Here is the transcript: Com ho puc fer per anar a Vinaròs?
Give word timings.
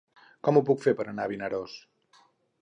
Com 0.47 0.57
ho 0.57 0.63
puc 0.69 0.81
fer 0.85 0.93
per 1.01 1.05
anar 1.11 1.27
a 1.29 1.31
Vinaròs? 1.33 1.77